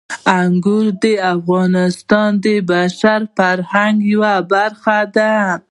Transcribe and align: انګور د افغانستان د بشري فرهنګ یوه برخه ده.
انګور 0.39 0.85
د 1.03 1.05
افغانستان 1.35 2.29
د 2.43 2.45
بشري 2.69 3.25
فرهنګ 3.37 3.97
یوه 4.13 4.35
برخه 4.51 4.97
ده. 5.15 5.33